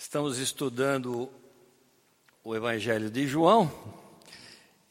[0.00, 1.28] Estamos estudando
[2.44, 3.68] o Evangelho de João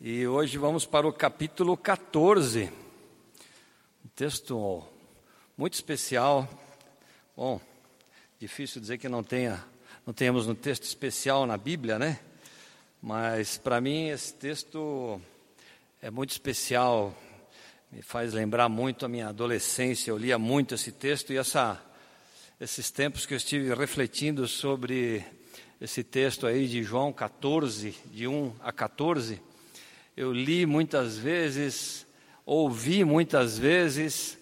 [0.02, 2.70] e hoje vamos para o capítulo 14.
[4.04, 4.84] Um texto
[5.58, 6.46] muito especial.
[7.38, 7.62] Bom,
[8.38, 9.64] difícil dizer que não tenha,
[10.06, 12.20] não tenhamos um texto especial na Bíblia, né?
[13.02, 15.22] Mas para mim esse texto
[16.02, 17.16] é muito especial.
[17.90, 20.12] Me faz lembrar muito a minha adolescência.
[20.12, 21.82] Eu lia muito esse texto e essa
[22.60, 25.24] esses tempos que eu estive refletindo sobre
[25.80, 29.40] esse texto aí de João 14, de 1 a 14,
[30.16, 32.04] eu li muitas vezes,
[32.44, 34.40] ouvi muitas vezes,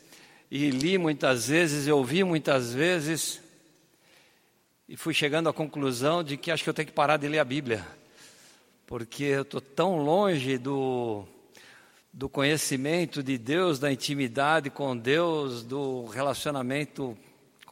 [0.50, 3.42] e li muitas vezes, e ouvi muitas vezes,
[4.88, 7.40] e fui chegando à conclusão de que acho que eu tenho que parar de ler
[7.40, 7.86] a Bíblia,
[8.88, 11.26] porque eu estou tão longe do,
[12.14, 17.18] do conhecimento de Deus, da intimidade com Deus, do relacionamento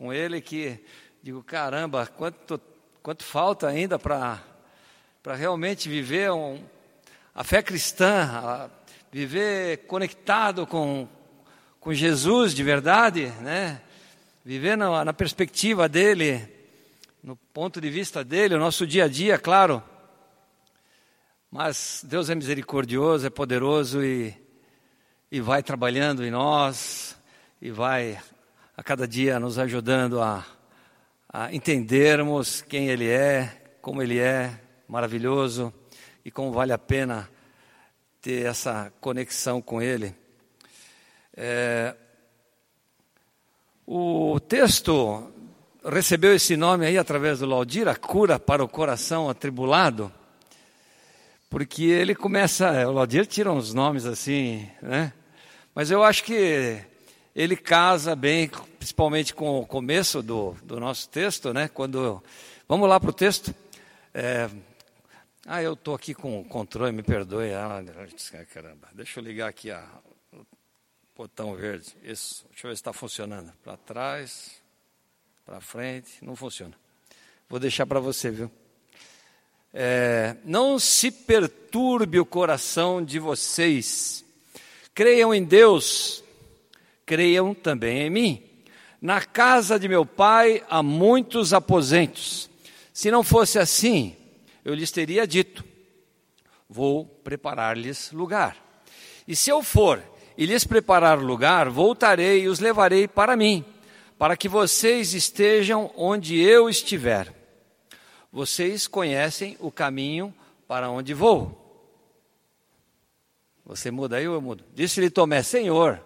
[0.04, 0.78] com ele que
[1.24, 2.60] digo, caramba, quanto,
[3.02, 4.44] quanto falta ainda para
[5.34, 6.62] realmente viver um,
[7.34, 8.70] a fé cristã, a
[9.10, 11.08] viver conectado com,
[11.80, 13.82] com Jesus de verdade, né?
[14.44, 16.46] viver na, na perspectiva dele,
[17.24, 19.82] no ponto de vista dele, o nosso dia a dia, claro.
[21.50, 24.36] Mas Deus é misericordioso, é poderoso e,
[25.32, 27.16] e vai trabalhando em nós,
[27.62, 28.20] e vai
[28.76, 30.44] a cada dia nos ajudando a,
[31.32, 35.72] a entendermos quem Ele é, como Ele é maravilhoso
[36.26, 37.30] e como vale a pena
[38.20, 40.16] ter essa conexão com Ele.
[41.38, 41.96] É,
[43.86, 45.32] o texto
[45.86, 50.12] recebeu esse nome aí através do Laudir, a cura para o coração atribulado,
[51.48, 55.14] porque ele começa, o Laudir tira uns nomes assim, né?
[55.76, 56.84] Mas eu acho que
[57.36, 61.68] ele casa bem, principalmente com o começo do, do nosso texto, né?
[61.68, 62.24] Quando
[62.68, 63.54] vamos lá para o texto.
[64.14, 64.50] É,
[65.46, 67.54] ah, eu estou aqui com o controle, me perdoe.
[67.54, 67.84] Ah,
[68.54, 69.84] caramba, deixa eu ligar aqui a,
[70.32, 70.46] o
[71.18, 71.96] botão verde.
[72.04, 73.52] Isso, deixa eu ver se está funcionando.
[73.64, 74.62] Para trás,
[75.46, 76.76] para frente, não funciona.
[77.50, 78.52] Vou deixar para você, viu?
[79.74, 84.24] É, não se perturbe o coração de vocês.
[84.94, 86.24] Creiam em Deus
[87.06, 88.44] creiam também em mim.
[89.02, 92.50] Na casa de meu pai há muitos aposentos.
[92.94, 94.16] Se não fosse assim,
[94.64, 95.64] eu lhes teria dito:
[96.70, 98.58] Vou preparar-lhes lugar.
[99.28, 100.02] E se eu for
[100.38, 103.64] e lhes preparar lugar, voltarei e os levarei para mim,
[104.18, 107.34] para que vocês estejam onde eu estiver.
[108.32, 110.34] Vocês conhecem o caminho
[110.68, 111.62] para onde vou.
[113.66, 114.64] Você muda aí ou eu mudo?
[114.74, 116.04] Disse-lhe Tomé: Senhor,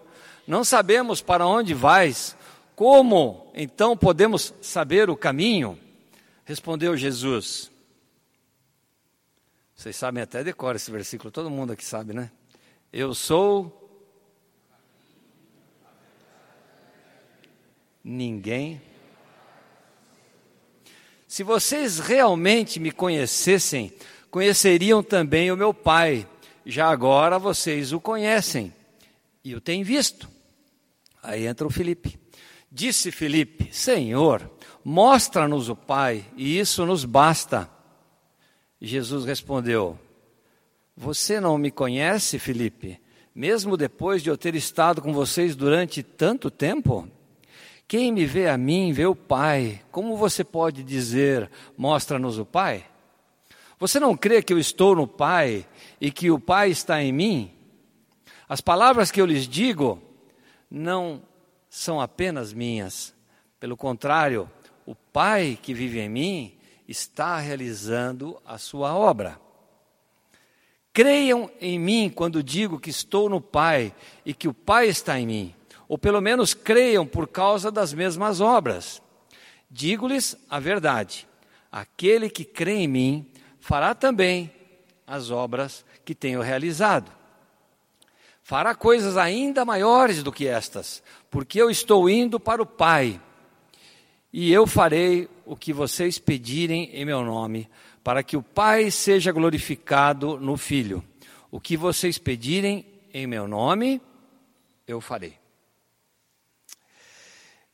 [0.48, 2.34] não sabemos para onde vais,
[2.74, 5.78] como então podemos saber o caminho?
[6.42, 7.70] Respondeu Jesus.
[9.76, 12.30] Vocês sabem até decora esse versículo, todo mundo aqui sabe, né?
[12.90, 13.74] Eu sou.
[18.02, 18.80] Ninguém.
[21.26, 23.92] Se vocês realmente me conhecessem,
[24.30, 26.26] conheceriam também o meu Pai.
[26.64, 28.72] Já agora vocês o conhecem
[29.44, 30.37] e o têm visto.
[31.22, 32.18] Aí entra o Felipe.
[32.70, 34.50] Disse Felipe: Senhor,
[34.84, 37.70] mostra-nos o Pai, e isso nos basta.
[38.80, 39.98] Jesus respondeu:
[40.96, 43.00] Você não me conhece, Felipe,
[43.34, 47.08] mesmo depois de eu ter estado com vocês durante tanto tempo?
[47.88, 49.80] Quem me vê a mim, vê o Pai.
[49.90, 52.84] Como você pode dizer, mostra-nos o Pai?
[53.78, 55.66] Você não crê que eu estou no Pai
[55.98, 57.50] e que o Pai está em mim?
[58.46, 60.02] As palavras que eu lhes digo,
[60.70, 61.22] não
[61.68, 63.14] são apenas minhas.
[63.60, 64.50] Pelo contrário,
[64.86, 69.40] o Pai que vive em mim está realizando a sua obra.
[70.92, 75.26] Creiam em mim quando digo que estou no Pai e que o Pai está em
[75.26, 75.54] mim,
[75.86, 79.00] ou pelo menos creiam por causa das mesmas obras.
[79.70, 81.28] Digo-lhes a verdade:
[81.70, 83.30] aquele que crê em mim
[83.60, 84.52] fará também
[85.06, 87.17] as obras que tenho realizado
[88.48, 93.20] fará coisas ainda maiores do que estas, porque eu estou indo para o Pai.
[94.32, 97.68] E eu farei o que vocês pedirem em meu nome,
[98.02, 101.04] para que o Pai seja glorificado no Filho.
[101.50, 104.00] O que vocês pedirem em meu nome,
[104.86, 105.34] eu farei.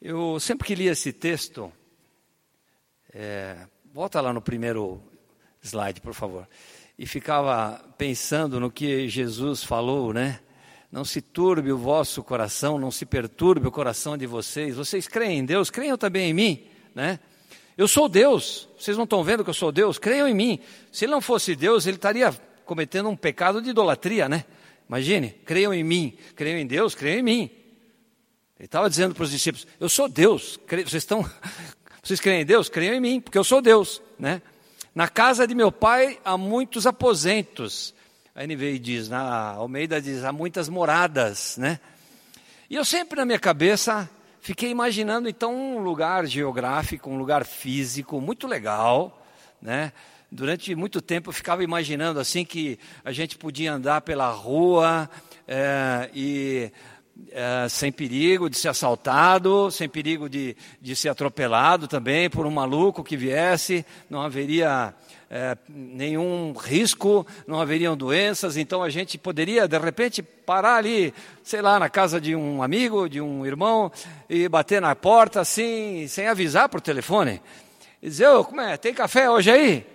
[0.02, 1.72] Eu sempre que li esse texto,
[3.12, 5.00] é, volta lá no primeiro
[5.62, 6.48] slide, por favor,
[6.98, 10.40] e ficava pensando no que Jesus falou, né?
[10.94, 14.76] Não se turbe o vosso coração, não se perturbe o coração de vocês.
[14.76, 17.18] Vocês creem em Deus, creiam também em mim, né?
[17.76, 18.68] Eu sou Deus.
[18.78, 19.98] Vocês não estão vendo que eu sou Deus?
[19.98, 20.60] Creiam em mim.
[20.92, 22.32] Se ele não fosse Deus, ele estaria
[22.64, 24.44] cometendo um pecado de idolatria, né?
[24.88, 27.50] Imagine, creiam em mim, creiam em Deus, creiam em mim.
[28.56, 30.60] Ele estava dizendo para os discípulos: Eu sou Deus.
[30.64, 31.28] Vocês estão,
[32.04, 32.68] vocês creem em Deus?
[32.68, 34.40] Creiam em mim, porque eu sou Deus, né?
[34.94, 37.92] Na casa de meu pai há muitos aposentos.
[38.36, 41.78] A NVI diz, na Almeida diz, há muitas moradas, né?
[42.68, 44.10] E eu sempre na minha cabeça
[44.40, 49.24] fiquei imaginando então um lugar geográfico, um lugar físico muito legal,
[49.62, 49.92] né?
[50.32, 55.08] Durante muito tempo eu ficava imaginando assim que a gente podia andar pela rua
[55.46, 56.72] é, e
[57.30, 62.50] é, sem perigo de ser assaltado, sem perigo de, de ser atropelado também por um
[62.50, 64.92] maluco que viesse, não haveria
[65.30, 71.12] é, nenhum risco, não haveriam doenças, então a gente poderia de repente parar ali,
[71.42, 73.90] sei lá, na casa de um amigo, de um irmão,
[74.28, 77.40] e bater na porta assim, sem avisar por telefone.
[78.02, 79.86] E dizer, oh, como é, tem café hoje aí?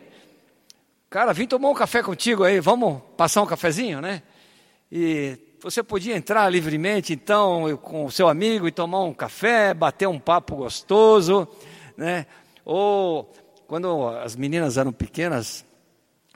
[1.09, 4.21] Cara, vim tomar um café contigo aí, vamos passar um cafezinho, né?
[4.91, 10.07] E você podia entrar livremente, então, com o seu amigo e tomar um café, bater
[10.07, 11.47] um papo gostoso,
[11.97, 12.25] né?
[12.63, 13.31] Ou
[13.69, 15.63] quando as meninas eram pequenas,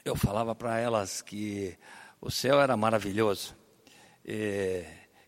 [0.06, 1.76] eu falava para elas que
[2.22, 3.56] o céu era maravilhoso
[4.24, 4.84] e,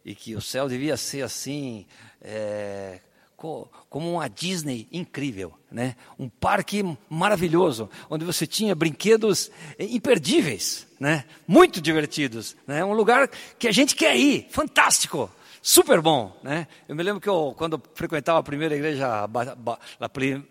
[0.05, 1.87] e, que o céu devia ser assim,
[2.21, 2.99] é,
[3.35, 5.95] como uma Disney incrível, né?
[6.19, 9.49] um parque maravilhoso, onde você tinha brinquedos
[9.79, 11.25] imperdíveis, né?
[11.47, 12.85] muito divertidos, né?
[12.85, 15.27] um lugar que a gente quer ir, fantástico,
[15.65, 16.39] super bom.
[16.43, 16.67] Né?
[16.87, 19.27] Eu me lembro que eu, quando frequentava a primeira igreja,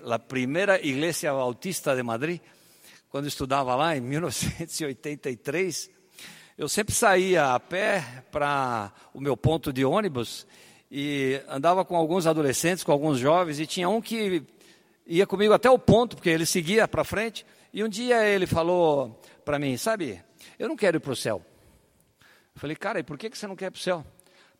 [0.08, 2.40] a primeira igreja autista de Madrid,
[3.08, 5.88] quando estudava lá em 1983,
[6.58, 10.48] eu sempre saía a pé para o meu ponto de ônibus
[10.90, 14.42] e andava com alguns adolescentes, com alguns jovens, e tinha um que
[15.06, 19.20] ia comigo até o ponto, porque ele seguia para frente, e um dia ele falou
[19.44, 20.20] para mim, sabe,
[20.58, 21.40] eu não quero ir para o céu.
[22.20, 24.04] Eu falei, cara, e por que você não quer ir para o céu?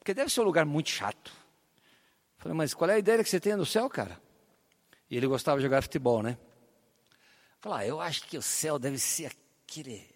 [0.04, 1.32] Porque deve ser um lugar muito chato.
[2.36, 4.20] Falei, mas qual é a ideia que você tem do céu, cara?
[5.08, 6.36] E ele gostava de jogar futebol, né?
[7.08, 9.32] Eu falei, ah, eu acho que o céu deve ser
[9.66, 10.06] aquele,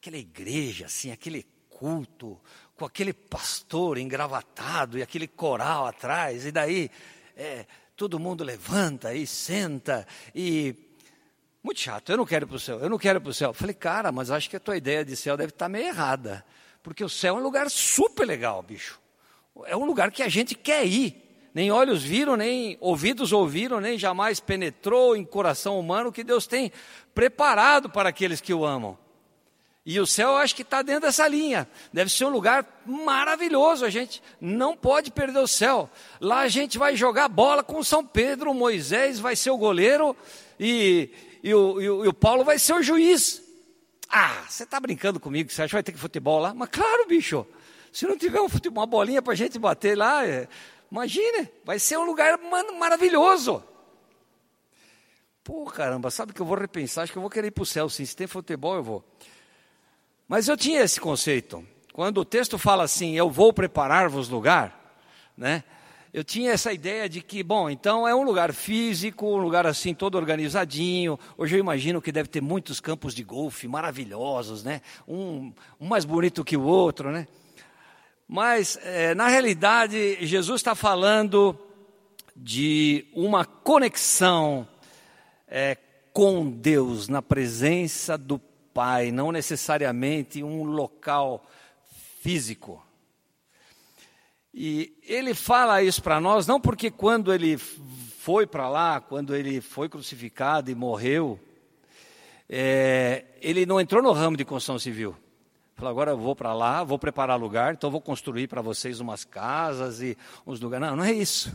[0.00, 2.40] aquela igreja, assim, aquele culto,
[2.74, 6.90] com aquele pastor engravatado e aquele coral atrás, e daí
[7.36, 10.04] é, todo mundo levanta e senta
[10.34, 10.74] e.
[11.62, 13.34] Muito chato, eu não quero ir para o céu, eu não quero ir para o
[13.34, 13.54] céu.
[13.54, 16.44] falei, cara, mas acho que a tua ideia de céu deve estar meio errada.
[16.82, 19.05] Porque o céu é um lugar super legal, bicho.
[19.64, 21.22] É um lugar que a gente quer ir.
[21.54, 26.70] Nem olhos viram, nem ouvidos ouviram, nem jamais penetrou em coração humano que Deus tem
[27.14, 28.98] preparado para aqueles que o amam.
[29.86, 31.66] E o céu eu acho que está dentro dessa linha.
[31.92, 33.84] Deve ser um lugar maravilhoso.
[33.84, 35.88] A gente não pode perder o céu.
[36.20, 40.16] Lá a gente vai jogar bola com São Pedro, Moisés vai ser o goleiro
[40.58, 41.08] e,
[41.40, 43.40] e, o, e, o, e o, Paulo vai ser o juiz.
[44.10, 45.50] Ah, você está brincando comigo?
[45.50, 46.52] Você acha que vai ter que futebol lá?
[46.52, 47.46] Mas claro, bicho.
[47.96, 50.46] Se não tiver um futebol, uma bolinha para a gente bater lá, é,
[50.92, 52.38] imagine, vai ser um lugar
[52.78, 53.64] maravilhoso.
[55.42, 57.04] Pô, caramba, sabe que eu vou repensar?
[57.04, 58.04] Acho que eu vou querer ir para o céu, sim.
[58.04, 59.04] Se tem futebol, eu vou.
[60.28, 61.66] Mas eu tinha esse conceito.
[61.94, 64.98] Quando o texto fala assim, eu vou preparar-vos lugar,
[65.34, 65.64] né?
[66.12, 69.94] Eu tinha essa ideia de que, bom, então é um lugar físico, um lugar assim
[69.94, 71.18] todo organizadinho.
[71.38, 74.82] Hoje eu imagino que deve ter muitos campos de golfe maravilhosos, né?
[75.08, 75.50] Um,
[75.80, 77.26] um mais bonito que o outro, né?
[78.28, 81.56] Mas, é, na realidade, Jesus está falando
[82.34, 84.66] de uma conexão
[85.46, 85.76] é,
[86.12, 88.38] com Deus, na presença do
[88.74, 91.46] Pai, não necessariamente um local
[92.20, 92.84] físico.
[94.52, 99.60] E ele fala isso para nós, não porque quando ele foi para lá, quando ele
[99.60, 101.38] foi crucificado e morreu,
[102.48, 105.16] é, ele não entrou no ramo de construção civil.
[105.76, 109.24] Falou, agora eu vou para lá, vou preparar lugar, então vou construir para vocês umas
[109.24, 110.16] casas e
[110.46, 110.88] uns lugares.
[110.88, 111.54] Não, não é isso.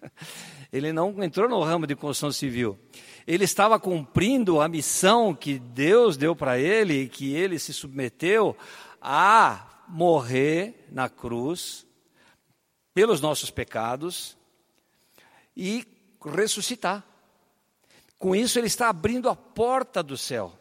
[0.72, 2.78] ele não entrou no ramo de construção civil
[3.26, 8.56] ele estava cumprindo a missão que Deus deu para ele, que ele se submeteu
[9.00, 11.86] a morrer na cruz
[12.92, 14.36] pelos nossos pecados
[15.56, 15.86] e
[16.24, 17.04] ressuscitar.
[18.18, 20.52] Com isso, ele está abrindo a porta do céu,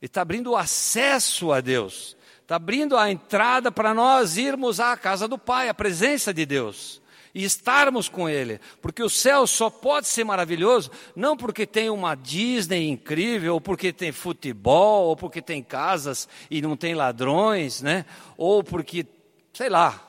[0.00, 2.16] ele está abrindo o acesso a Deus,
[2.54, 7.02] está abrindo a entrada para nós irmos à casa do Pai, à presença de Deus
[7.34, 8.60] e estarmos com Ele.
[8.80, 13.92] Porque o céu só pode ser maravilhoso não porque tem uma Disney incrível, ou porque
[13.92, 18.04] tem futebol, ou porque tem casas e não tem ladrões, né?
[18.36, 19.04] Ou porque,
[19.52, 20.00] sei lá,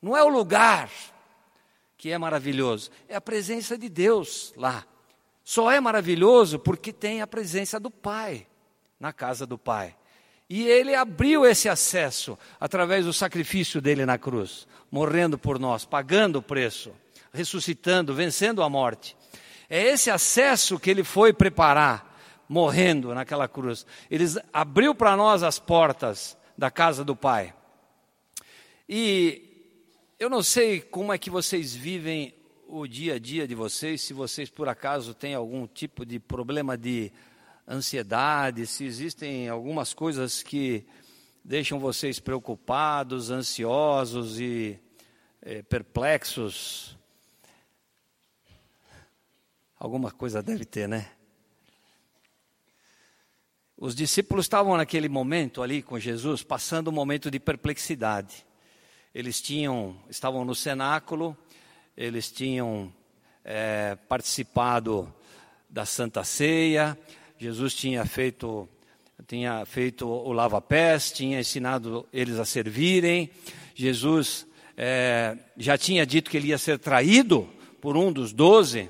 [0.00, 0.88] não é o lugar
[1.98, 4.84] que é maravilhoso, é a presença de Deus lá.
[5.42, 8.46] Só é maravilhoso porque tem a presença do Pai
[8.98, 9.96] na casa do Pai.
[10.54, 16.40] E ele abriu esse acesso através do sacrifício dele na cruz, morrendo por nós, pagando
[16.40, 16.92] o preço,
[17.32, 19.16] ressuscitando, vencendo a morte.
[19.70, 23.86] É esse acesso que ele foi preparar, morrendo naquela cruz.
[24.10, 27.54] Ele abriu para nós as portas da casa do Pai.
[28.86, 29.72] E
[30.18, 32.34] eu não sei como é que vocês vivem
[32.68, 36.76] o dia a dia de vocês, se vocês por acaso têm algum tipo de problema
[36.76, 37.10] de
[37.66, 40.86] ansiedade, se existem algumas coisas que
[41.44, 44.78] deixam vocês preocupados, ansiosos e
[45.40, 46.96] é, perplexos.
[49.78, 51.10] Alguma coisa deve ter, né?
[53.76, 58.46] Os discípulos estavam naquele momento ali com Jesus, passando um momento de perplexidade.
[59.12, 61.36] Eles tinham, estavam no cenáculo,
[61.96, 62.94] eles tinham
[63.44, 65.12] é, participado
[65.68, 66.96] da Santa Ceia,
[67.42, 68.68] Jesus tinha feito,
[69.26, 73.28] tinha feito o lava-pés, tinha ensinado eles a servirem.
[73.74, 74.46] Jesus
[74.76, 77.48] é, já tinha dito que ele ia ser traído
[77.80, 78.88] por um dos doze.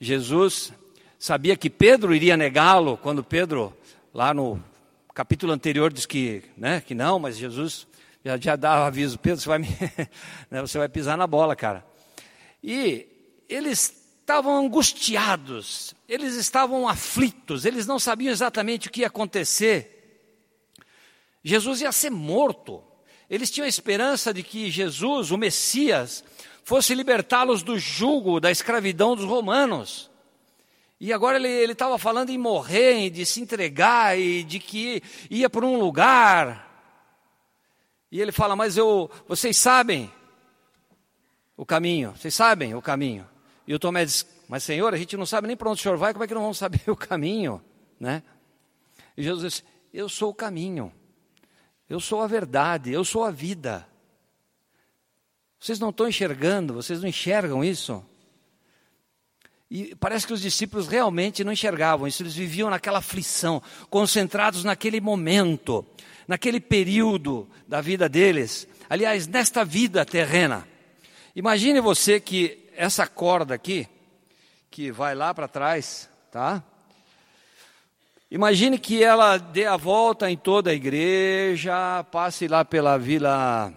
[0.00, 0.72] Jesus
[1.18, 3.76] sabia que Pedro iria negá-lo, quando Pedro,
[4.14, 4.58] lá no
[5.12, 7.86] capítulo anterior, diz que, né, que não, mas Jesus
[8.24, 9.68] já, já dava aviso: Pedro, você vai, me,
[10.50, 11.84] né, você vai pisar na bola, cara.
[12.62, 13.06] E
[13.46, 19.90] eles estavam angustiados, eles estavam aflitos, eles não sabiam exatamente o que ia acontecer.
[21.44, 22.82] Jesus ia ser morto.
[23.28, 26.24] Eles tinham a esperança de que Jesus, o Messias,
[26.64, 30.10] fosse libertá-los do jugo, da escravidão dos romanos.
[30.98, 35.66] E agora ele estava falando em morrer, de se entregar e de que ia para
[35.66, 36.96] um lugar.
[38.10, 40.10] E ele fala: Mas eu, vocês sabem
[41.58, 43.33] o caminho, vocês sabem o caminho.
[43.66, 45.96] E o Tomé diz: Mas Senhor, a gente não sabe nem para onde o Senhor
[45.96, 47.62] vai, como é que não vamos saber o caminho?
[47.98, 48.22] Né?
[49.16, 50.92] E Jesus diz: Eu sou o caminho,
[51.88, 53.86] eu sou a verdade, eu sou a vida.
[55.58, 58.04] Vocês não estão enxergando, vocês não enxergam isso?
[59.70, 65.00] E parece que os discípulos realmente não enxergavam isso, eles viviam naquela aflição, concentrados naquele
[65.00, 65.84] momento,
[66.28, 68.68] naquele período da vida deles.
[68.88, 70.68] Aliás, nesta vida terrena.
[71.34, 73.88] Imagine você que essa corda aqui,
[74.70, 76.62] que vai lá para trás, tá?
[78.30, 83.72] Imagine que ela dê a volta em toda a igreja, passe lá pela Vila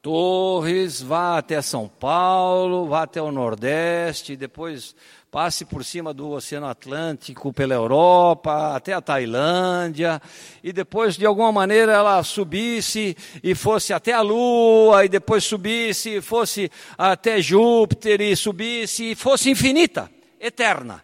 [0.00, 4.94] Torres, vá até São Paulo, vá até o Nordeste, depois
[5.34, 10.22] passe por cima do Oceano Atlântico pela Europa, até a Tailândia,
[10.62, 16.18] e depois de alguma maneira ela subisse e fosse até a Lua, e depois subisse
[16.18, 21.02] e fosse até Júpiter, e subisse e fosse infinita, eterna.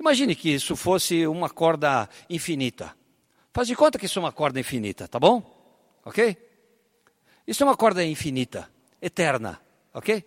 [0.00, 2.96] Imagine que isso fosse uma corda infinita.
[3.52, 5.42] Faz de conta que isso é uma corda infinita, tá bom?
[6.02, 6.34] Ok?
[7.46, 8.70] Isso é uma corda infinita,
[9.02, 9.60] eterna,
[9.92, 10.24] ok?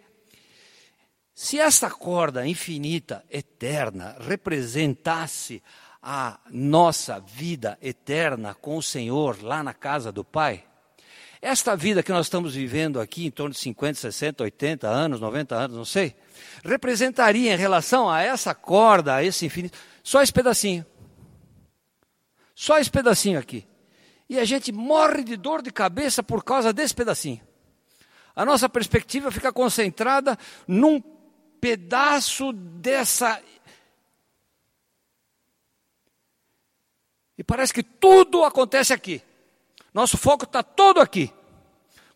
[1.36, 5.64] Se esta corda infinita, eterna, representasse
[6.02, 10.64] a nossa vida eterna com o Senhor lá na casa do Pai,
[11.42, 15.56] esta vida que nós estamos vivendo aqui, em torno de 50, 60, 80 anos, 90
[15.56, 16.16] anos, não sei,
[16.64, 20.86] representaria em relação a essa corda, a esse infinito, só esse pedacinho.
[22.56, 23.68] Só esse pedacinho aqui.
[24.30, 27.42] E a gente morre de dor de cabeça por causa desse pedacinho.
[28.36, 30.38] A nossa perspectiva fica concentrada
[30.68, 31.02] num
[31.64, 33.42] pedaço dessa.
[37.38, 39.22] E parece que tudo acontece aqui.
[39.94, 41.32] Nosso foco está todo aqui,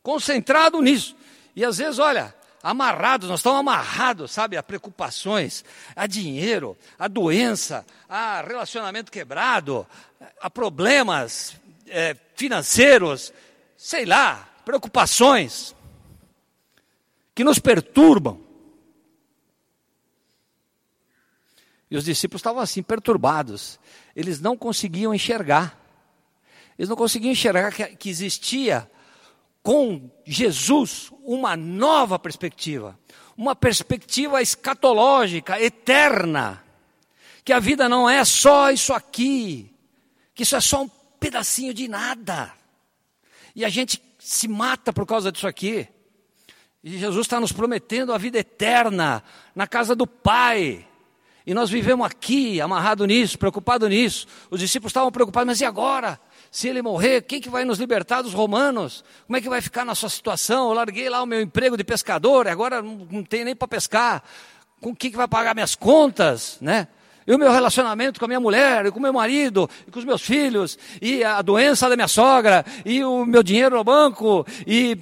[0.04, 1.16] concentrado nisso.
[1.56, 5.64] E às vezes, olha, amarrados, nós estamos amarrados, sabe, a preocupações,
[5.96, 9.88] a dinheiro, a doença, a relacionamento quebrado,
[10.42, 11.56] a problemas
[11.88, 13.32] é, financeiros,
[13.78, 15.74] sei lá, preocupações
[17.34, 18.47] que nos perturbam.
[21.90, 23.80] E os discípulos estavam assim, perturbados.
[24.16, 25.80] Eles não conseguiam enxergar.
[26.78, 28.90] Eles não conseguiam enxergar que, existia
[29.64, 32.98] com Jesus uma nova perspectiva.
[33.36, 36.64] Uma perspectiva escatológica, eterna.
[37.44, 39.74] Que a vida não é só isso aqui.
[40.36, 40.90] Que isso é só um
[41.20, 42.54] pedacinho de nada.
[43.56, 45.88] E a gente se mata por causa disso aqui.
[46.84, 49.24] E Jesus está nos prometendo a vida eterna
[49.56, 50.88] na casa do Pai.
[51.48, 54.28] E nós vivemos aqui, amarrado nisso, preocupado nisso.
[54.52, 56.20] Os discípulos estavam preocupados, mas e agora?
[56.52, 59.02] Se ele morrer, quem que vai nos libertar dos romanos?
[59.26, 60.68] Como é que vai ficar nossa situação?
[60.68, 64.24] Eu larguei lá o meu emprego de pescador, agora não, não tenho nem para pescar.
[64.82, 66.90] Com quem que vai pagar minhas contas, né?
[67.26, 70.00] e o meu relacionamento com a minha mulher, e com o meu marido, e com
[70.00, 74.46] os meus filhos, e a doença da minha sogra, e o meu dinheiro no banco,
[74.66, 74.98] e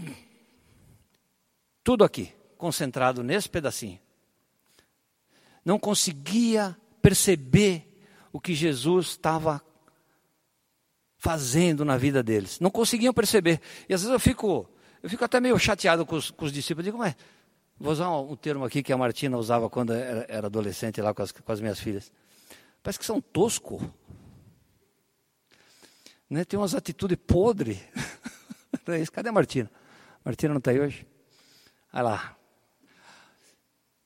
[1.84, 4.05] tudo aqui, concentrado nesse pedacinho.
[5.66, 7.92] Não conseguia perceber
[8.32, 9.62] o que Jesus estava
[11.18, 12.60] fazendo na vida deles.
[12.60, 13.60] Não conseguiam perceber.
[13.90, 14.70] E às vezes eu fico,
[15.02, 16.86] eu fico até meio chateado com os, com os discípulos.
[16.86, 17.16] Eu digo, mas
[17.80, 21.16] vou usar um, um, termo aqui que a Martina usava quando era, era adolescente lá
[21.16, 22.12] com as, com as, minhas filhas.
[22.84, 23.82] Parece que são tosco.
[26.30, 26.46] Né?
[26.46, 27.80] Tem umas atitudes podres.
[29.12, 29.72] Cadê a Martina?
[30.24, 31.08] Martina não está aí hoje?
[31.92, 32.38] Olha lá.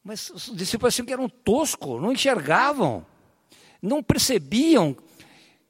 [0.04, 3.06] Mas os discípulos assim que eram toscos, não enxergavam,
[3.82, 4.96] não percebiam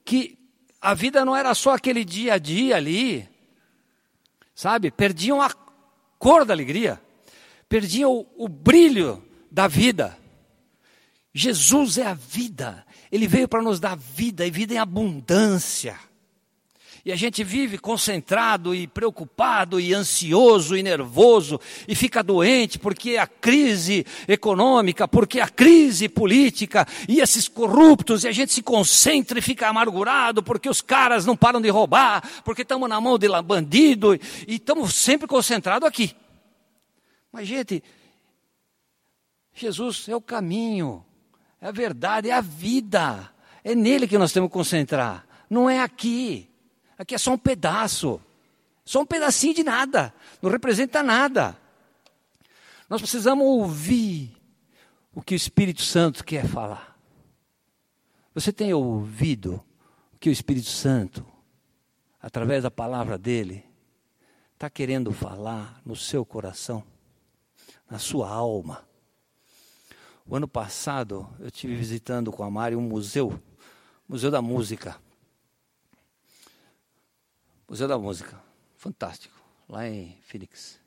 [0.04, 0.38] que
[0.80, 3.28] a vida não era só aquele dia a dia ali,
[4.54, 4.90] sabe?
[4.90, 5.50] Perdiam a
[6.18, 7.00] cor da alegria,
[7.68, 10.16] perdiam o, o brilho da vida.
[11.32, 15.98] Jesus é a vida, ele veio para nos dar vida e vida em abundância.
[17.04, 23.16] E a gente vive concentrado e preocupado e ansioso e nervoso e fica doente porque
[23.16, 29.38] a crise econômica, porque a crise política e esses corruptos e a gente se concentra
[29.38, 33.28] e fica amargurado porque os caras não param de roubar, porque estamos na mão de
[33.42, 36.14] bandido e estamos sempre concentrados aqui.
[37.32, 37.82] Mas gente,
[39.54, 41.04] Jesus é o caminho,
[41.60, 43.30] é a verdade, é a vida.
[43.62, 46.49] É nele que nós temos que concentrar, não é aqui.
[47.00, 48.20] Aqui é só um pedaço.
[48.84, 50.12] Só um pedacinho de nada.
[50.42, 51.56] Não representa nada.
[52.90, 54.36] Nós precisamos ouvir
[55.14, 57.00] o que o Espírito Santo quer falar.
[58.34, 59.64] Você tem ouvido
[60.12, 61.24] o que o Espírito Santo,
[62.20, 63.64] através da palavra dele,
[64.52, 66.84] está querendo falar no seu coração,
[67.90, 68.86] na sua alma?
[70.26, 73.40] O ano passado eu estive visitando com a Mari um museu,
[74.06, 75.00] Museu da Música.
[77.70, 78.36] Museu da Música,
[78.76, 80.80] fantástico, lá em Phoenix.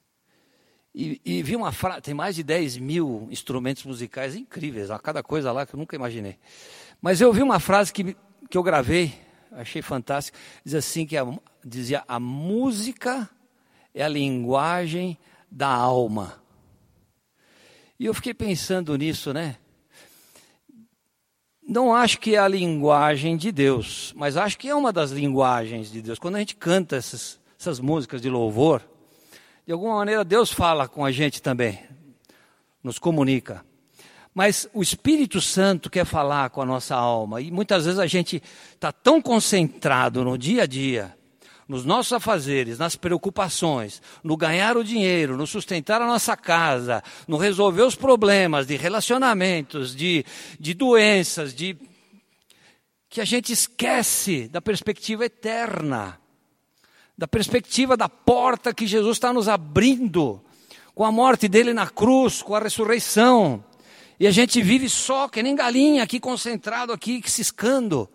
[0.93, 5.23] E, e vi uma frase, tem mais de 10 mil instrumentos musicais incríveis, a cada
[5.23, 6.37] coisa lá que eu nunca imaginei.
[7.01, 8.17] Mas eu vi uma frase que,
[8.49, 9.17] que eu gravei,
[9.53, 11.25] achei fantástico, diz assim que a,
[11.63, 13.29] dizia a música
[13.93, 15.17] é a linguagem
[15.49, 16.43] da alma.
[17.97, 19.55] E eu fiquei pensando nisso, né?
[21.73, 25.91] Não acho que é a linguagem de Deus, mas acho que é uma das linguagens
[25.91, 26.19] de Deus.
[26.19, 28.83] Quando a gente canta essas, essas músicas de louvor,
[29.65, 31.79] de alguma maneira Deus fala com a gente também,
[32.83, 33.65] nos comunica.
[34.35, 38.41] Mas o Espírito Santo quer falar com a nossa alma, e muitas vezes a gente
[38.71, 41.17] está tão concentrado no dia a dia,
[41.67, 47.37] nos nossos afazeres, nas preocupações, no ganhar o dinheiro, no sustentar a nossa casa, no
[47.37, 50.25] resolver os problemas de relacionamentos, de,
[50.59, 51.77] de doenças, de
[53.09, 56.19] que a gente esquece da perspectiva eterna,
[57.17, 60.43] da perspectiva da porta que Jesus está nos abrindo,
[60.95, 63.63] com a morte dele na cruz, com a ressurreição.
[64.19, 68.09] E a gente vive só, que nem galinha, aqui concentrado, aqui ciscando.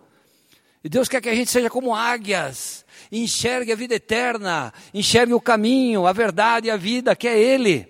[0.83, 5.41] E Deus quer que a gente seja como águias, enxergue a vida eterna, enxergue o
[5.41, 7.87] caminho, a verdade e a vida, que é Ele.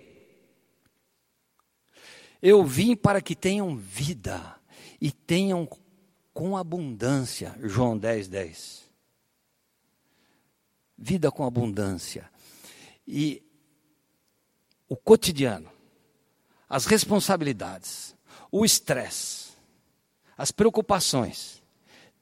[2.42, 4.56] Eu vim para que tenham vida
[5.00, 5.68] e tenham
[6.32, 7.54] com abundância.
[7.62, 8.90] João 10, 10.
[10.96, 12.30] Vida com abundância.
[13.06, 13.42] E
[14.88, 15.70] o cotidiano,
[16.68, 18.16] as responsabilidades,
[18.50, 19.50] o estresse,
[20.36, 21.62] as preocupações,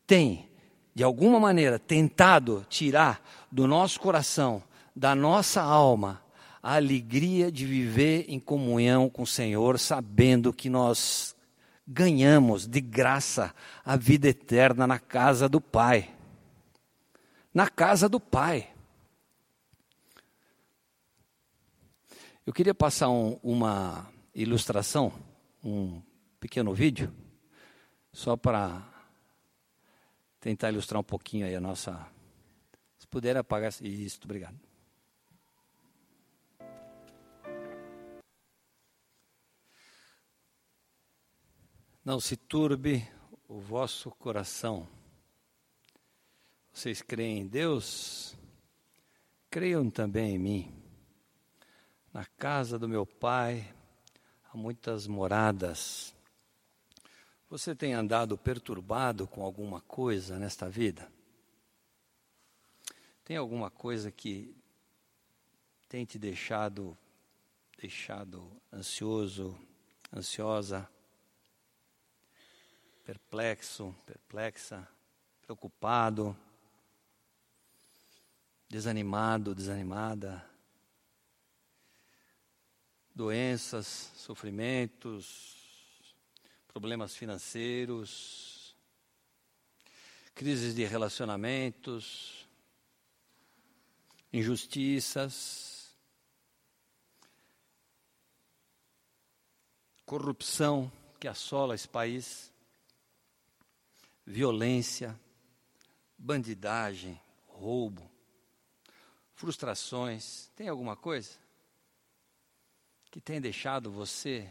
[0.06, 0.47] têm
[0.98, 4.60] de alguma maneira, tentado tirar do nosso coração,
[4.96, 6.20] da nossa alma,
[6.60, 11.36] a alegria de viver em comunhão com o Senhor, sabendo que nós
[11.86, 16.12] ganhamos de graça a vida eterna na casa do Pai.
[17.54, 18.68] Na casa do Pai.
[22.44, 25.12] Eu queria passar um, uma ilustração,
[25.62, 26.02] um
[26.40, 27.14] pequeno vídeo,
[28.12, 28.97] só para
[30.40, 32.06] tentar ilustrar um pouquinho aí a nossa.
[32.98, 34.58] Se puder apagar isso, obrigado.
[42.04, 43.06] Não se turbe
[43.46, 44.88] o vosso coração.
[46.72, 48.34] Vocês creem em Deus?
[49.50, 50.74] Creiam também em mim.
[52.12, 53.74] Na casa do meu pai
[54.50, 56.14] há muitas moradas.
[57.50, 61.10] Você tem andado perturbado com alguma coisa nesta vida?
[63.24, 64.54] Tem alguma coisa que
[65.88, 66.96] tem te deixado
[67.78, 69.58] deixado ansioso,
[70.12, 70.88] ansiosa?
[73.08, 74.86] perplexo, perplexa,
[75.40, 76.36] preocupado,
[78.68, 80.44] desanimado, desanimada,
[83.14, 85.57] doenças, sofrimentos,
[86.78, 88.76] problemas financeiros,
[90.32, 92.48] crises de relacionamentos,
[94.32, 95.92] injustiças,
[100.06, 102.52] corrupção que assola esse país,
[104.24, 105.18] violência,
[106.16, 108.08] bandidagem, roubo,
[109.34, 110.46] frustrações.
[110.54, 111.36] Tem alguma coisa
[113.10, 114.48] que tem deixado você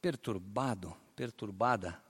[0.00, 2.02] perturbado, perturbada?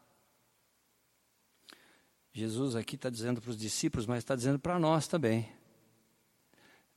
[2.32, 5.52] Jesus aqui está dizendo para os discípulos, mas está dizendo para nós também.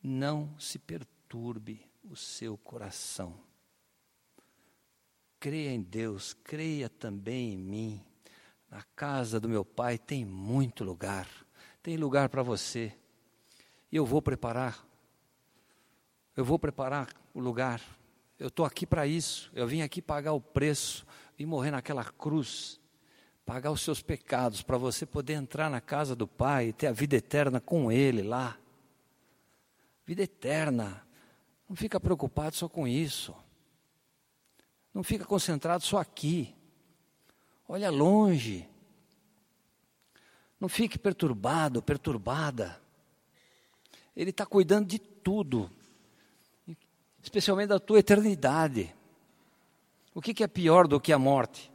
[0.02, 3.38] Não se perturbe o seu coração.
[5.38, 8.02] Creia em Deus, creia também em mim.
[8.70, 11.28] Na casa do meu pai tem muito lugar,
[11.84, 12.96] tem lugar para você.
[13.92, 14.88] E eu vou preparar,
[16.34, 17.82] eu vou preparar o lugar.
[18.40, 21.06] Eu estou aqui para isso, eu vim aqui pagar o preço,
[21.38, 22.80] vim morrer naquela cruz,
[23.46, 26.92] pagar os seus pecados, para você poder entrar na casa do Pai e ter a
[26.92, 28.58] vida eterna com Ele lá.
[30.06, 31.06] Vida eterna.
[31.68, 33.36] Não fica preocupado só com isso.
[34.94, 36.56] Não fica concentrado só aqui.
[37.68, 38.70] Olha longe.
[40.60, 42.82] Não fique perturbado, perturbada.
[44.16, 45.70] Ele está cuidando de tudo,
[47.22, 48.95] especialmente da tua eternidade.
[50.16, 51.72] O que, que é pior do que a morte?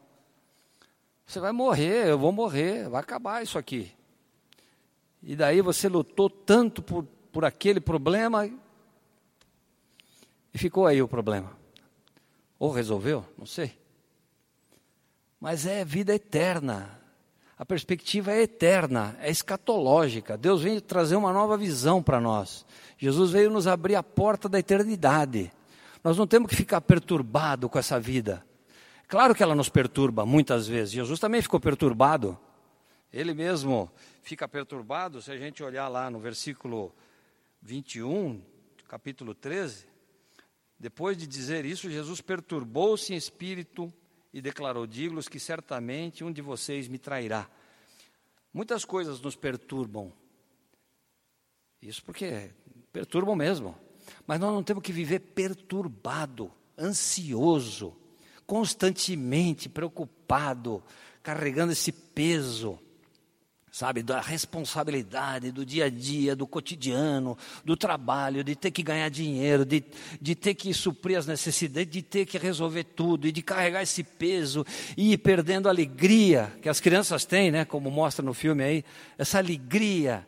[1.24, 3.92] Você vai morrer, eu vou morrer, vai acabar isso aqui.
[5.22, 8.46] E daí você lutou tanto por por aquele problema
[10.52, 11.56] e ficou aí o problema.
[12.58, 13.78] Ou resolveu, não sei.
[15.40, 16.98] Mas é vida eterna.
[17.56, 20.36] A perspectiva é eterna, é escatológica.
[20.36, 22.66] Deus veio trazer uma nova visão para nós.
[22.98, 25.52] Jesus veio nos abrir a porta da eternidade.
[26.02, 28.44] Nós não temos que ficar perturbado com essa vida.
[29.06, 30.92] Claro que ela nos perturba muitas vezes.
[30.92, 32.38] Jesus também ficou perturbado.
[33.12, 33.90] Ele mesmo
[34.22, 36.94] fica perturbado se a gente olhar lá no versículo
[37.60, 38.40] 21,
[38.88, 39.86] capítulo 13,
[40.78, 43.92] depois de dizer isso, Jesus perturbou-se em espírito
[44.32, 47.50] e declarou: Digo-lhes que certamente um de vocês me trairá.
[48.54, 50.12] Muitas coisas nos perturbam.
[51.82, 52.50] Isso porque
[52.92, 53.76] perturbam mesmo.
[54.26, 57.94] Mas nós não temos que viver perturbado, ansioso,
[58.46, 60.82] constantemente preocupado,
[61.22, 62.78] carregando esse peso
[63.72, 69.08] sabe, da responsabilidade do dia a dia, do cotidiano, do trabalho, de ter que ganhar
[69.08, 69.84] dinheiro, de,
[70.20, 74.02] de ter que suprir as necessidades, de ter que resolver tudo e de carregar esse
[74.02, 78.64] peso e ir perdendo a alegria que as crianças têm, né, como mostra no filme
[78.64, 78.84] aí,
[79.16, 80.26] essa alegria.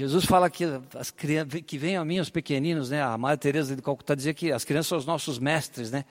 [0.00, 3.76] Jesus fala que as crianças, que venham a mim os pequeninos, né, a Madre Teresa
[3.76, 6.04] de Calcutá dizia que as crianças são os nossos mestres, né?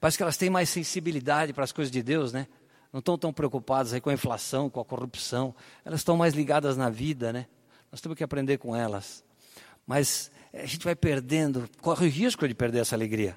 [0.00, 2.46] Parece que elas têm mais sensibilidade para as coisas de Deus, né?
[2.92, 5.54] não estão tão preocupadas aí com a inflação, com a corrupção,
[5.84, 7.46] elas estão mais ligadas na vida, né?
[7.92, 9.22] Nós temos que aprender com elas.
[9.86, 13.36] Mas eh, a gente vai perdendo, corre o risco de perder essa alegria,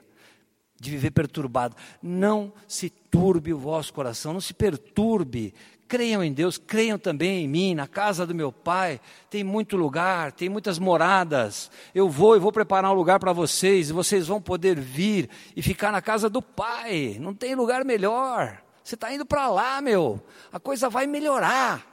[0.80, 1.76] de viver perturbado.
[2.02, 5.54] Não se turbe o vosso coração, não se perturbe.
[5.90, 10.32] Creiam em Deus, creiam também em mim, na casa do meu pai, tem muito lugar,
[10.32, 11.72] tem muitas moradas.
[11.96, 15.64] Eu vou e vou preparar um lugar para vocês, e vocês vão poder vir e
[15.64, 17.18] ficar na casa do pai.
[17.20, 18.62] Não tem lugar melhor.
[18.84, 20.24] Você está indo para lá, meu.
[20.54, 21.84] A coisa vai melhorar.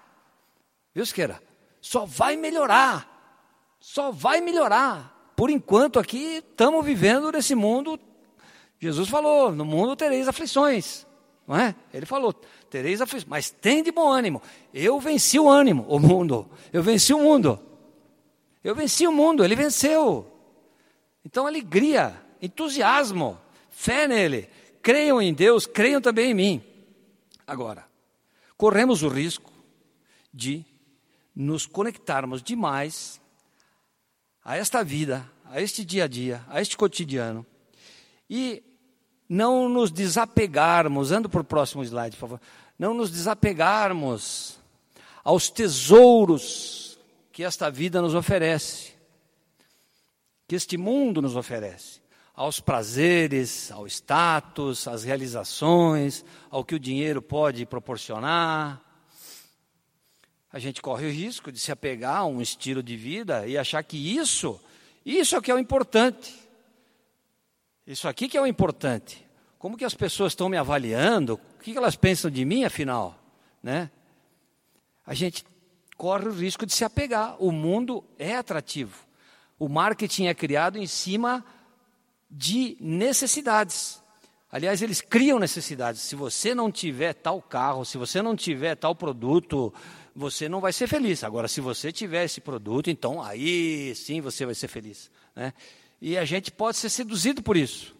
[0.94, 1.42] Viu, Siqueira?
[1.80, 3.08] Só vai melhorar.
[3.80, 5.32] Só vai melhorar.
[5.34, 7.98] Por enquanto aqui estamos vivendo nesse mundo.
[8.78, 11.05] Jesus falou: no mundo tereis aflições.
[11.46, 11.74] Não é?
[11.92, 12.32] Ele falou:
[12.68, 13.28] tereis aflições.
[13.28, 14.42] Mas tem de bom ânimo.
[14.72, 16.50] Eu venci o ânimo, o mundo.
[16.72, 17.60] Eu venci o mundo.
[18.62, 19.44] Eu venci o mundo.
[19.44, 20.32] Ele venceu.
[21.24, 23.38] Então, alegria, entusiasmo,
[23.70, 24.48] fé nele.
[24.82, 26.64] Creiam em Deus, creiam também em mim.
[27.46, 27.84] Agora,
[28.56, 29.52] corremos o risco
[30.32, 30.64] de
[31.34, 33.20] nos conectarmos demais
[34.44, 37.44] a esta vida, a este dia a dia, a este cotidiano
[38.28, 38.62] e
[39.28, 42.40] não nos desapegarmos, ando para o próximo slide, por favor,
[42.78, 44.58] não nos desapegarmos
[45.24, 46.98] aos tesouros
[47.32, 48.94] que esta vida nos oferece,
[50.46, 52.00] que este mundo nos oferece
[52.36, 58.82] aos prazeres, ao status, às realizações, ao que o dinheiro pode proporcionar.
[60.52, 63.82] A gente corre o risco de se apegar a um estilo de vida e achar
[63.82, 64.60] que isso,
[65.04, 66.45] isso é o que é o importante.
[67.86, 69.24] Isso aqui que é o importante.
[69.58, 71.34] Como que as pessoas estão me avaliando?
[71.34, 73.22] O que elas pensam de mim, afinal?
[73.66, 73.90] né?
[75.04, 75.44] A gente
[75.96, 77.36] corre o risco de se apegar.
[77.42, 79.04] O mundo é atrativo.
[79.58, 81.44] O marketing é criado em cima
[82.30, 84.00] de necessidades.
[84.50, 86.00] Aliás, eles criam necessidades.
[86.00, 89.74] Se você não tiver tal carro, se você não tiver tal produto,
[90.14, 91.24] você não vai ser feliz.
[91.24, 95.10] Agora, se você tiver esse produto, então aí sim você vai ser feliz.
[95.34, 95.52] Né?
[96.00, 97.96] E a gente pode ser seduzido por isso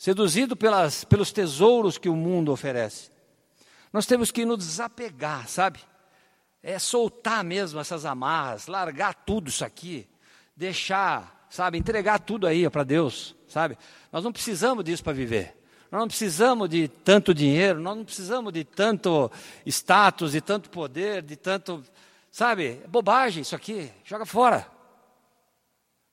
[0.00, 3.10] seduzido pelas, pelos tesouros que o mundo oferece.
[3.92, 5.78] Nós temos que nos desapegar, sabe?
[6.62, 10.08] É soltar mesmo essas amarras, largar tudo isso aqui,
[10.56, 13.76] deixar, sabe, entregar tudo aí para Deus, sabe?
[14.10, 15.54] Nós não precisamos disso para viver.
[15.90, 19.30] Nós não precisamos de tanto dinheiro, nós não precisamos de tanto
[19.66, 21.84] status, de tanto poder, de tanto,
[22.30, 22.80] sabe?
[22.82, 24.66] É bobagem isso aqui, joga fora.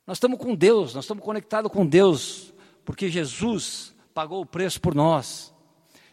[0.08, 2.54] Nós estamos com Deus, nós estamos conectados com Deus
[2.86, 5.54] porque Jesus pagou o preço por nós.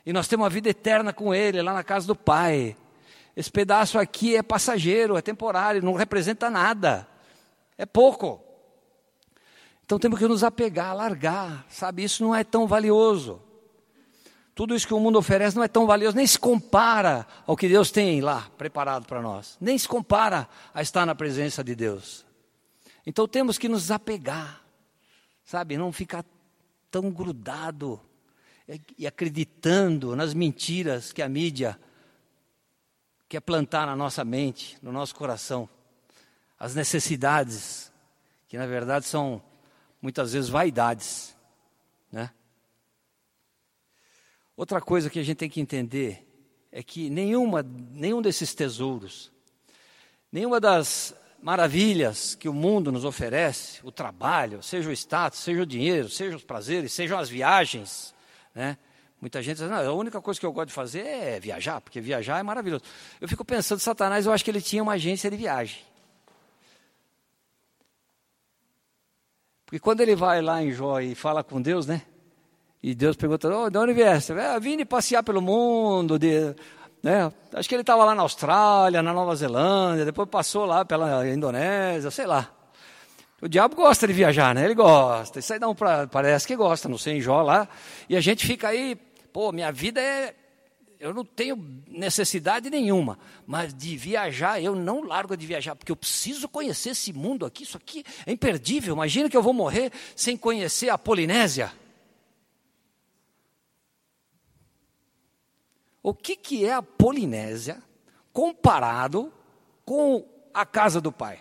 [0.04, 2.76] E nós temos uma vida eterna com Ele, lá na casa do Pai.
[3.36, 7.06] Esse pedaço aqui é passageiro, é temporário, não representa nada.
[7.78, 8.42] É pouco.
[9.84, 12.02] Então temos que nos apegar, largar, sabe?
[12.02, 13.40] Isso não é tão valioso.
[14.56, 17.68] Tudo isso que o mundo oferece não é tão valioso, nem se compara ao que
[17.68, 19.56] Deus tem lá preparado para nós.
[19.60, 22.26] Nem se compara a estar na presença de Deus.
[23.06, 24.64] Então temos que nos apegar,
[25.44, 25.76] sabe?
[25.76, 26.24] Não ficar
[26.90, 28.00] tão grudado
[28.96, 31.78] e acreditando nas mentiras que a mídia
[33.28, 35.68] quer plantar na nossa mente, no nosso coração.
[36.58, 37.92] As necessidades,
[38.48, 39.42] que na verdade são
[40.00, 41.36] muitas vezes vaidades.
[42.10, 42.30] Né?
[44.56, 46.26] Outra coisa que a gente tem que entender
[46.70, 49.30] é que nenhuma, nenhum desses tesouros,
[50.30, 55.66] nenhuma das maravilhas que o mundo nos oferece, o trabalho, seja o status, seja o
[55.66, 58.14] dinheiro, seja os prazeres, sejam as viagens,
[58.54, 58.78] né?
[59.20, 62.00] Muita gente diz, não, a única coisa que eu gosto de fazer é viajar, porque
[62.00, 62.82] viajar é maravilhoso.
[63.20, 65.80] Eu fico pensando, Satanás, eu acho que ele tinha uma agência de viagem.
[69.66, 72.02] Porque quando ele vai lá em Jó e fala com Deus, né?
[72.82, 74.32] E Deus pergunta, oh, de onde vieste?
[74.32, 76.54] Ah, vim de passear pelo mundo, de
[77.04, 77.30] né?
[77.52, 82.10] Acho que ele estava lá na Austrália, na Nova Zelândia, depois passou lá pela Indonésia,
[82.10, 82.50] sei lá.
[83.42, 84.64] O diabo gosta de viajar, né?
[84.64, 85.38] Ele gosta.
[85.38, 85.76] Isso aí não
[86.10, 87.68] parece que gosta, não sei, em Jó lá.
[88.08, 88.96] E a gente fica aí,
[89.30, 90.34] pô, minha vida é.
[90.98, 95.96] Eu não tenho necessidade nenhuma, mas de viajar, eu não largo de viajar, porque eu
[95.96, 97.64] preciso conhecer esse mundo aqui.
[97.64, 98.94] Isso aqui é imperdível.
[98.94, 101.70] Imagina que eu vou morrer sem conhecer a Polinésia.
[106.04, 107.82] O que, que é a Polinésia
[108.30, 109.32] comparado
[109.86, 111.40] com a casa do Pai.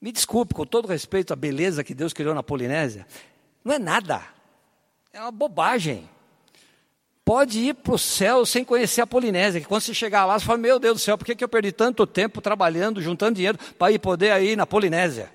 [0.00, 3.06] Me desculpe, com todo respeito à beleza que Deus criou na Polinésia,
[3.62, 4.22] não é nada,
[5.12, 6.08] é uma bobagem.
[7.22, 10.46] Pode ir para o céu sem conhecer a Polinésia, que quando você chegar lá, você
[10.46, 13.58] fala: Meu Deus do céu, por que, que eu perdi tanto tempo trabalhando, juntando dinheiro
[13.78, 15.30] para ir poder ir na Polinésia?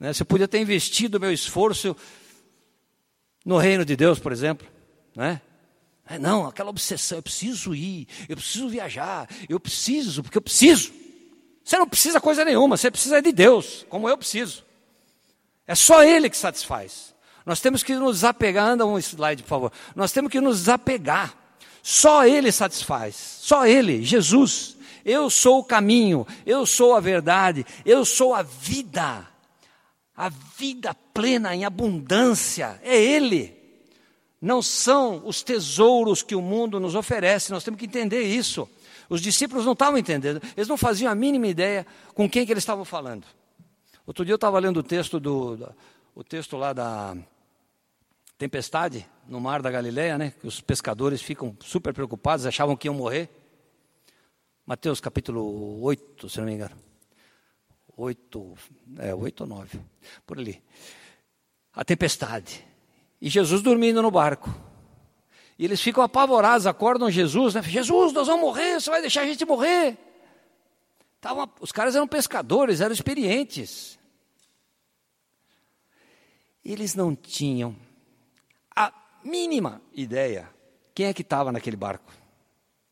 [0.00, 0.14] Né?
[0.14, 1.94] Você podia ter investido o meu esforço
[3.44, 4.66] no reino de Deus, por exemplo.
[5.14, 5.42] Né?
[6.12, 10.92] É, não, aquela obsessão, eu preciso ir, eu preciso viajar, eu preciso, porque eu preciso.
[11.64, 14.62] Você não precisa coisa nenhuma, você precisa de Deus, como eu preciso.
[15.66, 17.14] É só Ele que satisfaz.
[17.46, 19.72] Nós temos que nos apegar, anda um slide, por favor.
[19.96, 21.34] Nós temos que nos desapegar.
[21.82, 24.76] Só Ele satisfaz, só Ele, Jesus.
[25.06, 29.26] Eu sou o caminho, eu sou a verdade, eu sou a vida.
[30.14, 33.61] A vida plena em abundância, é Ele
[34.42, 38.68] não são os tesouros que o mundo nos oferece, nós temos que entender isso.
[39.08, 42.62] Os discípulos não estavam entendendo, eles não faziam a mínima ideia com quem que eles
[42.62, 43.24] estavam falando.
[44.04, 45.72] Outro dia eu estava lendo o texto, do,
[46.12, 47.16] o texto lá da
[48.36, 52.94] tempestade no mar da Galileia, né, que os pescadores ficam super preocupados, achavam que iam
[52.94, 53.28] morrer.
[54.66, 56.76] Mateus capítulo 8, se não me engano.
[57.96, 58.54] 8,
[58.98, 59.80] é, 8 ou 9,
[60.26, 60.60] por ali.
[61.72, 62.71] A tempestade.
[63.22, 64.52] E Jesus dormindo no barco.
[65.56, 67.62] E eles ficam apavorados, acordam Jesus, né?
[67.62, 69.96] Jesus, nós vamos morrer, você vai deixar a gente morrer.
[71.20, 73.96] Tava, os caras eram pescadores, eram experientes.
[76.64, 77.76] Eles não tinham
[78.74, 80.50] a mínima ideia
[80.92, 82.12] quem é que estava naquele barco.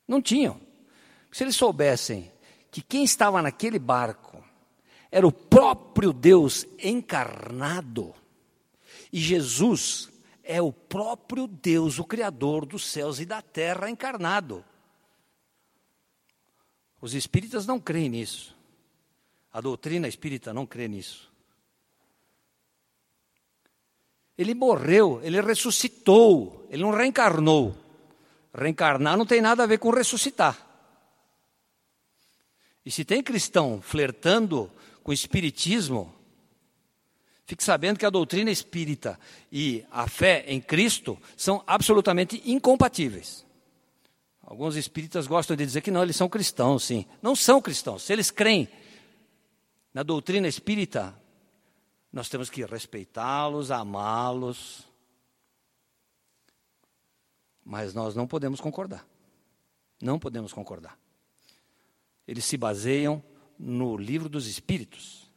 [0.06, 0.60] Não tinham.
[1.32, 2.30] Se eles soubessem
[2.70, 4.44] que quem estava naquele barco
[5.10, 8.14] era o próprio Deus encarnado,
[9.12, 10.08] e Jesus
[10.50, 14.64] é o próprio Deus, o Criador dos céus e da terra encarnado.
[17.00, 18.56] Os espíritas não creem nisso.
[19.52, 21.30] A doutrina espírita não crê nisso.
[24.36, 27.76] Ele morreu, ele ressuscitou, ele não reencarnou.
[28.52, 30.66] Reencarnar não tem nada a ver com ressuscitar.
[32.84, 34.68] E se tem cristão flertando
[35.04, 36.12] com o espiritismo,
[37.50, 39.18] fique sabendo que a doutrina espírita
[39.50, 43.44] e a fé em Cristo são absolutamente incompatíveis.
[44.40, 47.04] Alguns espíritas gostam de dizer que não, eles são cristãos, sim.
[47.20, 48.04] Não são cristãos.
[48.04, 48.68] Se eles creem
[49.92, 51.12] na doutrina espírita,
[52.12, 54.86] nós temos que respeitá-los, amá-los,
[57.64, 59.04] mas nós não podemos concordar.
[60.00, 60.96] Não podemos concordar.
[62.28, 63.20] Eles se baseiam
[63.58, 65.29] no livro dos Espíritos,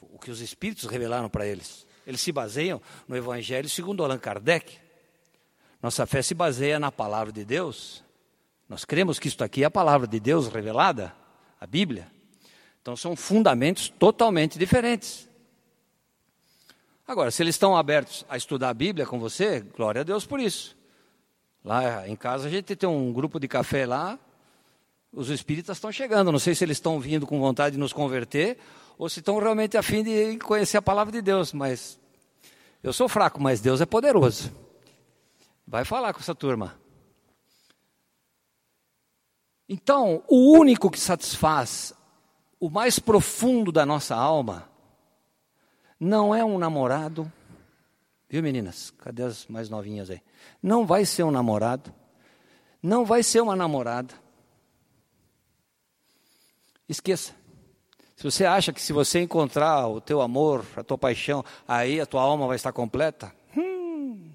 [0.00, 1.86] o que os Espíritos revelaram para eles.
[2.06, 4.78] Eles se baseiam no Evangelho segundo Allan Kardec.
[5.82, 8.02] Nossa fé se baseia na palavra de Deus.
[8.68, 11.14] Nós cremos que isto aqui é a palavra de Deus revelada,
[11.60, 12.10] a Bíblia.
[12.80, 15.28] Então são fundamentos totalmente diferentes.
[17.06, 20.40] Agora, se eles estão abertos a estudar a Bíblia com você, glória a Deus por
[20.40, 20.76] isso.
[21.64, 24.18] Lá em casa a gente tem um grupo de café lá,
[25.12, 26.30] os espíritas estão chegando.
[26.30, 28.58] Não sei se eles estão vindo com vontade de nos converter
[28.98, 31.52] ou se estão realmente a fim de conhecer a palavra de Deus.
[31.52, 31.98] Mas
[32.82, 34.52] eu sou fraco, mas Deus é poderoso.
[35.66, 36.78] Vai falar com essa turma.
[39.68, 41.92] Então, o único que satisfaz
[42.60, 44.68] o mais profundo da nossa alma
[45.98, 47.30] não é um namorado,
[48.28, 48.92] viu meninas?
[48.98, 50.22] Cadê as mais novinhas aí?
[50.62, 51.92] Não vai ser um namorado,
[52.82, 54.14] não vai ser uma namorada.
[56.88, 57.34] Esqueça.
[58.16, 62.06] Se você acha que se você encontrar o teu amor, a tua paixão, aí a
[62.06, 64.30] tua alma vai estar completa, hum,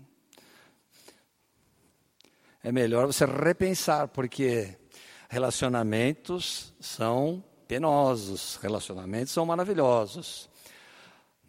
[2.63, 4.77] é melhor você repensar, porque
[5.27, 10.50] relacionamentos são penosos, relacionamentos são maravilhosos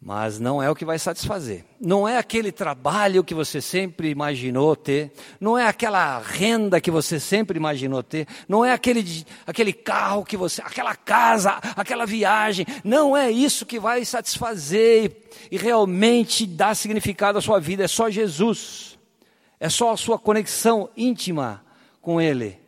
[0.05, 1.63] mas não é o que vai satisfazer.
[1.79, 7.21] Não é aquele trabalho que você sempre imaginou ter, não é aquela renda que você
[7.21, 13.15] sempre imaginou ter, não é aquele, aquele carro que você, aquela casa, aquela viagem, não
[13.15, 18.09] é isso que vai satisfazer e, e realmente dar significado à sua vida, é só
[18.09, 18.99] Jesus.
[19.57, 21.63] É só a sua conexão íntima
[22.01, 22.59] com Ele.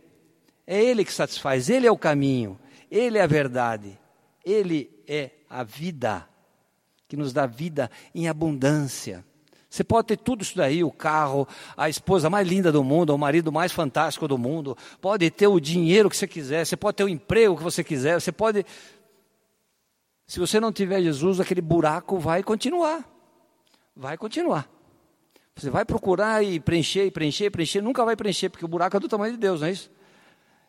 [0.66, 2.58] É Ele que satisfaz, Ele é o caminho,
[2.90, 4.00] Ele é a verdade,
[4.46, 6.26] Ele é a vida
[7.08, 9.24] que nos dá vida em abundância.
[9.70, 13.18] Você pode ter tudo isso daí, o carro, a esposa mais linda do mundo, o
[13.18, 17.04] marido mais fantástico do mundo, pode ter o dinheiro que você quiser, você pode ter
[17.04, 18.66] o emprego que você quiser, você pode.
[20.26, 23.04] Se você não tiver Jesus, aquele buraco vai continuar.
[23.94, 24.70] Vai continuar.
[25.58, 29.00] Você vai procurar e preencher, e preencher, preencher, nunca vai preencher, porque o buraco é
[29.00, 29.92] do tamanho de Deus, não é isso?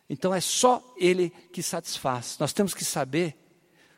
[0.09, 2.37] Então é só Ele que satisfaz.
[2.39, 3.35] Nós temos que saber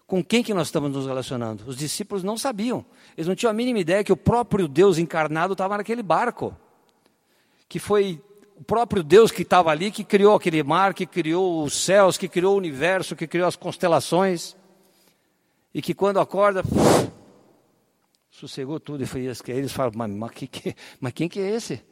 [0.09, 1.63] com quem que nós estamos nos relacionando?
[1.67, 2.83] Os discípulos não sabiam.
[3.15, 6.57] Eles não tinham a mínima ideia que o próprio Deus encarnado estava naquele barco.
[7.67, 8.19] Que foi
[8.57, 12.27] o próprio Deus que estava ali, que criou aquele mar, que criou os céus, que
[12.27, 14.57] criou o universo, que criou as constelações.
[15.75, 16.63] E que quando acorda,
[18.31, 19.03] sossegou tudo.
[19.03, 21.83] E foi isso que eles falam, mas, mas, que, mas quem que é esse?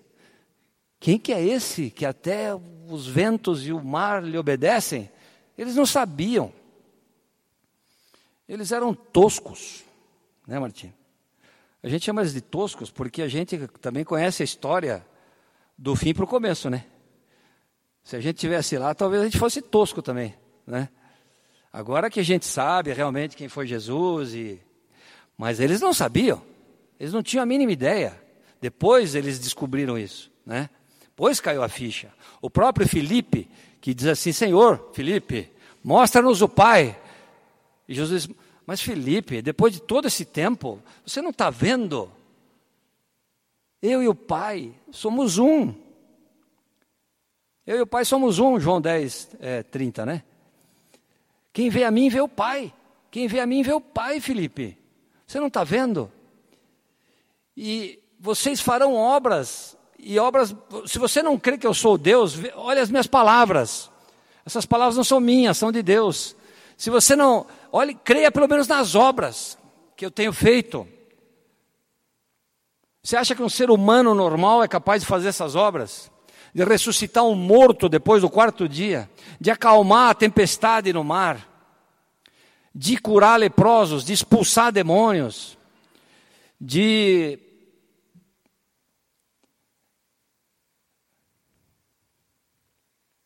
[0.99, 2.49] Quem que é esse que até
[2.89, 5.07] os ventos e o mar lhe obedecem?
[5.55, 6.51] Eles não sabiam.
[8.47, 9.83] Eles eram toscos,
[10.47, 10.93] né, Martim?
[11.83, 15.05] A gente chama eles de toscos porque a gente também conhece a história
[15.77, 16.85] do fim para o começo, né?
[18.03, 20.33] Se a gente tivesse lá, talvez a gente fosse tosco também,
[20.65, 20.89] né?
[21.71, 24.61] Agora que a gente sabe realmente quem foi Jesus e
[25.37, 26.41] mas eles não sabiam.
[26.99, 28.19] Eles não tinham a mínima ideia.
[28.59, 30.69] Depois eles descobriram isso, né?
[31.01, 32.11] Depois caiu a ficha.
[32.41, 33.47] O próprio Felipe,
[33.79, 35.51] que diz assim: Senhor, Felipe,
[35.83, 36.99] mostra-nos o Pai.
[37.87, 42.11] E Jesus diz, mas Felipe, depois de todo esse tempo, você não está vendo?
[43.81, 45.73] Eu e o Pai somos um.
[47.65, 50.23] Eu e o Pai somos um, João 10, é, 30, né?
[51.53, 52.73] Quem vê a mim vê o Pai.
[53.09, 54.77] Quem vê a mim vê o Pai, Felipe.
[55.25, 56.11] Você não está vendo?
[57.55, 60.55] E vocês farão obras, e obras,
[60.85, 63.91] se você não crê que eu sou Deus, olha as minhas palavras.
[64.45, 66.36] Essas palavras não são minhas, são de Deus.
[66.77, 69.57] Se você não, olhe, creia pelo menos nas obras
[69.95, 70.87] que eu tenho feito.
[73.01, 76.11] Você acha que um ser humano normal é capaz de fazer essas obras?
[76.53, 79.09] De ressuscitar um morto depois do quarto dia,
[79.41, 81.47] de acalmar a tempestade no mar,
[82.73, 85.57] de curar leprosos, de expulsar demônios,
[86.61, 87.39] de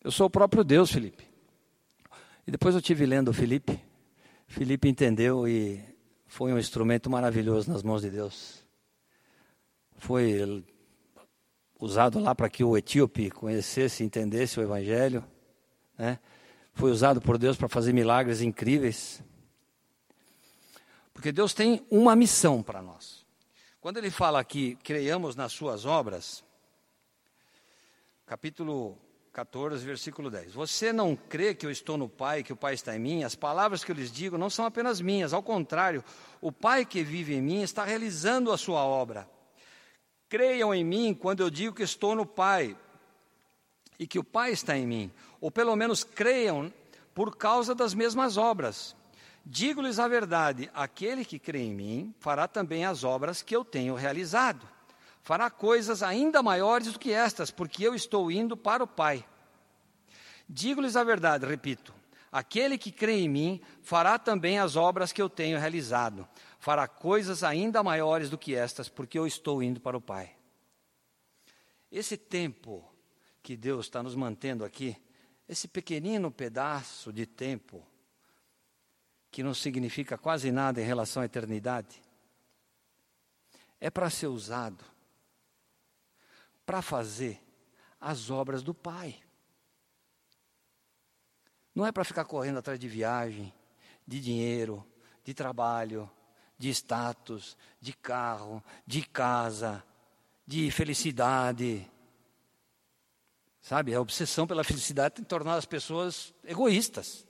[0.03, 1.30] Eu sou o próprio Deus, Felipe.
[2.51, 3.81] E depois eu tive lendo o Felipe.
[4.45, 5.81] Felipe entendeu e
[6.27, 8.65] foi um instrumento maravilhoso nas mãos de Deus.
[9.95, 10.61] Foi
[11.79, 15.23] usado lá para que o etíope conhecesse entendesse o Evangelho.
[15.97, 16.19] Né?
[16.73, 19.23] Foi usado por Deus para fazer milagres incríveis.
[21.13, 23.25] Porque Deus tem uma missão para nós.
[23.79, 26.43] Quando ele fala aqui, creiamos nas suas obras,
[28.25, 28.97] capítulo
[29.33, 30.53] 14, versículo 10.
[30.53, 33.23] Você não crê que eu estou no Pai, que o Pai está em mim?
[33.23, 36.03] As palavras que eu lhes digo não são apenas minhas, ao contrário,
[36.41, 39.29] o Pai que vive em mim está realizando a sua obra.
[40.27, 42.75] Creiam em mim quando eu digo que estou no Pai
[43.97, 46.71] e que o Pai está em mim, ou pelo menos creiam
[47.13, 48.95] por causa das mesmas obras.
[49.45, 53.95] Digo-lhes a verdade: aquele que crê em mim fará também as obras que eu tenho
[53.95, 54.67] realizado
[55.21, 59.25] fará coisas ainda maiores do que estas, porque eu estou indo para o Pai.
[60.49, 61.93] Digo-lhes a verdade, repito:
[62.31, 66.27] aquele que crê em mim fará também as obras que eu tenho realizado,
[66.59, 70.35] fará coisas ainda maiores do que estas, porque eu estou indo para o Pai.
[71.91, 72.83] Esse tempo
[73.43, 74.95] que Deus está nos mantendo aqui,
[75.47, 77.85] esse pequenino pedaço de tempo,
[79.29, 82.01] que não significa quase nada em relação à eternidade,
[83.79, 84.90] é para ser usado
[86.65, 87.41] para fazer
[87.99, 89.21] as obras do Pai.
[91.73, 93.53] Não é para ficar correndo atrás de viagem,
[94.05, 94.85] de dinheiro,
[95.23, 96.09] de trabalho,
[96.57, 99.83] de status, de carro, de casa,
[100.45, 101.89] de felicidade.
[103.61, 107.25] Sabe, a obsessão pela felicidade tem tornado as pessoas egoístas.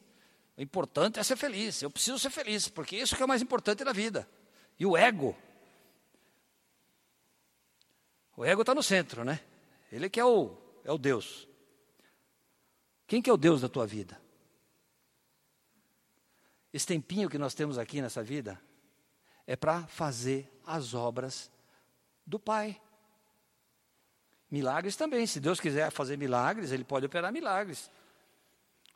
[0.58, 1.82] O importante é ser feliz.
[1.82, 4.28] Eu preciso ser feliz, porque isso que é o mais importante na vida.
[4.80, 5.36] E o ego
[8.42, 9.40] o ego está no centro, né?
[9.92, 11.48] Ele que é o, é o Deus.
[13.06, 14.20] Quem que é o Deus da tua vida?
[16.74, 18.60] Esse tempinho que nós temos aqui nessa vida
[19.46, 21.52] é para fazer as obras
[22.26, 22.82] do Pai.
[24.50, 25.28] Milagres também.
[25.28, 27.92] Se Deus quiser fazer milagres, Ele pode operar milagres.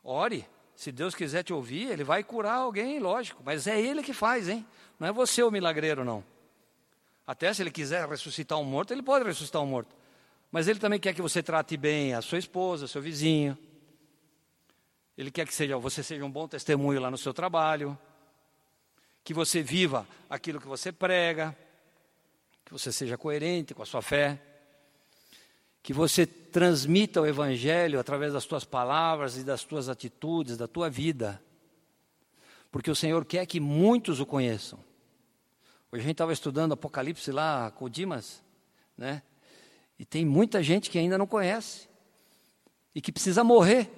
[0.02, 0.44] Ore.
[0.74, 3.44] Se Deus quiser te ouvir, Ele vai curar alguém, lógico.
[3.44, 4.66] Mas é Ele que faz, hein?
[4.98, 6.24] Não é você o milagreiro, não.
[7.26, 9.94] Até se ele quiser ressuscitar um morto, ele pode ressuscitar um morto.
[10.52, 13.58] Mas ele também quer que você trate bem a sua esposa, seu vizinho.
[15.18, 17.98] Ele quer que seja, você seja um bom testemunho lá no seu trabalho.
[19.24, 21.56] Que você viva aquilo que você prega.
[22.64, 24.40] Que você seja coerente com a sua fé.
[25.82, 30.88] Que você transmita o Evangelho através das tuas palavras e das tuas atitudes, da tua
[30.88, 31.42] vida.
[32.70, 34.78] Porque o Senhor quer que muitos o conheçam.
[35.90, 38.42] Hoje a gente estava estudando Apocalipse lá com o Dimas,
[38.96, 39.22] né?
[39.98, 41.88] E tem muita gente que ainda não conhece
[42.94, 43.90] e que precisa morrer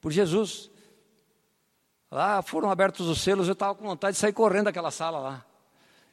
[0.00, 0.70] por Jesus.
[2.10, 5.46] Lá foram abertos os selos, eu estava com vontade de sair correndo daquela sala lá.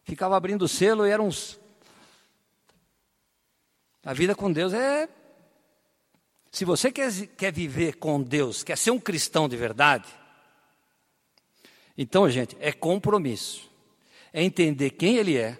[0.03, 1.59] Ficava abrindo o selo e eram uns.
[4.03, 5.09] A vida com Deus é.
[6.51, 10.07] Se você quer, quer viver com Deus, quer ser um cristão de verdade,
[11.97, 13.66] então, gente, é compromisso
[14.37, 15.57] é entender quem Ele é,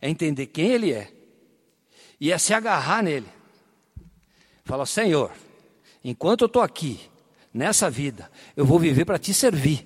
[0.00, 1.12] é entender quem Ele é,
[2.20, 3.26] e é se agarrar nele.
[4.64, 5.32] Fala, Senhor,
[6.04, 7.00] enquanto eu estou aqui,
[7.52, 9.84] nessa vida, eu vou viver para te servir.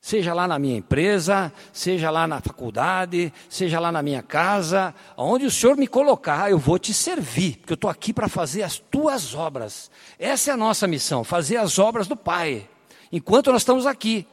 [0.00, 5.46] Seja lá na minha empresa, seja lá na faculdade, seja lá na minha casa, onde
[5.46, 8.78] o Senhor me colocar, eu vou te servir, porque eu estou aqui para fazer as
[8.78, 9.92] tuas obras.
[10.18, 12.68] Essa é a nossa missão, fazer as obras do Pai,
[13.12, 14.26] enquanto nós estamos aqui.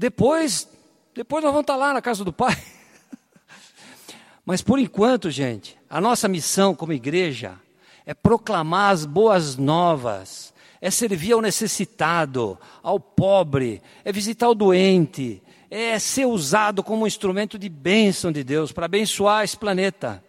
[0.00, 0.66] Depois,
[1.14, 2.56] depois nós vamos estar lá na casa do Pai.
[4.46, 7.60] Mas por enquanto, gente, a nossa missão como igreja
[8.06, 15.42] é proclamar as boas novas, é servir ao necessitado, ao pobre, é visitar o doente,
[15.68, 20.24] é ser usado como um instrumento de bênção de Deus para abençoar esse planeta.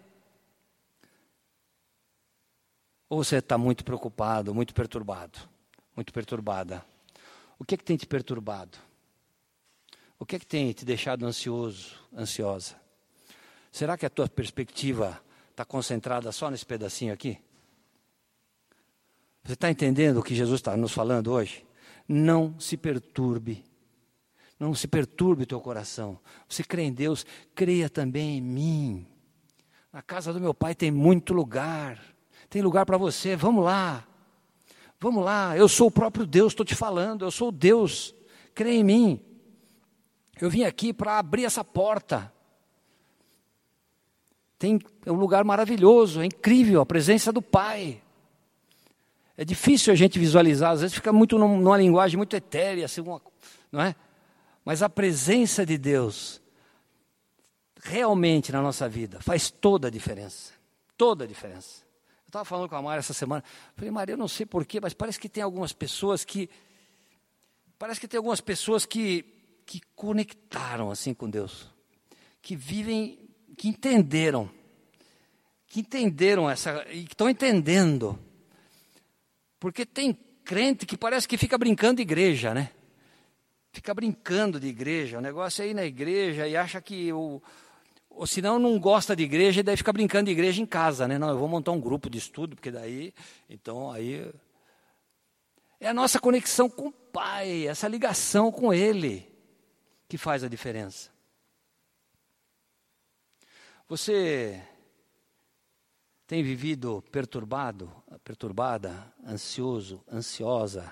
[3.09, 5.39] Ou você está muito preocupado, muito perturbado,
[5.95, 6.84] muito perturbada?
[7.57, 8.91] O que, é que tem te perturbado?
[10.22, 12.76] O que é que tem te deixado ansioso, ansiosa?
[13.72, 15.19] Será que a tua perspectiva
[15.49, 17.39] está concentrada só nesse pedacinho aqui?
[19.43, 21.65] Você está entendendo o que Jesus está nos falando hoje?
[22.07, 23.65] Não se perturbe.
[24.59, 26.19] Não se perturbe o teu coração.
[26.47, 29.07] Você crê em Deus, creia também em mim.
[29.91, 31.99] Na casa do meu pai tem muito lugar.
[32.47, 33.36] Tem lugar para você.
[33.36, 34.07] Vamos lá.
[34.99, 35.57] Vamos lá.
[35.57, 37.26] Eu sou o próprio Deus, estou te falando.
[37.26, 38.13] Eu sou Deus.
[38.53, 39.31] Crê em mim.
[40.42, 42.34] Eu vim aqui para abrir essa porta.
[44.58, 48.02] Tem, é um lugar maravilhoso, é incrível a presença do Pai.
[49.38, 53.22] É difícil a gente visualizar, às vezes fica muito numa linguagem muito etérea, assim, uma,
[53.72, 53.96] não é?
[54.66, 56.42] Mas a presença de Deus
[57.84, 60.54] realmente na nossa vida faz toda a diferença.
[60.98, 61.84] Toda a diferença.
[62.26, 63.44] Eu estava falando com a Maria essa semana.
[63.76, 66.50] Falei, Maria, eu não sei porquê, mas parece que tem algumas pessoas que.
[67.80, 69.26] Parece que tem algumas pessoas que,
[69.72, 71.72] que conectaram assim com Deus.
[72.41, 73.17] Que vivem,
[73.55, 74.51] que entenderam.
[75.65, 76.86] Que entenderam essa.
[76.91, 78.19] e que estão entendendo.
[79.61, 80.13] Porque tem
[80.43, 82.69] crente que parece que fica brincando de igreja, né?
[83.72, 85.19] Fica brincando de igreja.
[85.19, 87.41] O negócio é ir na igreja e acha que o
[88.09, 91.17] ou senão não gosta de igreja e daí fica brincando de igreja em casa, né?
[91.17, 93.13] Não, eu vou montar um grupo de estudo, porque daí,
[93.49, 94.30] então aí
[95.80, 99.31] é a nossa conexão com o Pai, essa ligação com Ele
[100.12, 101.09] que faz a diferença.
[103.88, 104.62] Você
[106.28, 107.89] tem vivido perturbado,
[108.22, 110.91] perturbada, ansioso, ansiosa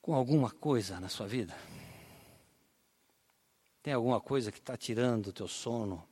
[0.00, 1.52] com alguma coisa na sua vida?
[3.82, 6.08] Tem alguma coisa que está tirando o teu sono,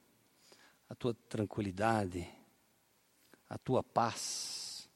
[0.88, 2.28] a tua tranquilidade,
[3.48, 4.90] a tua paz?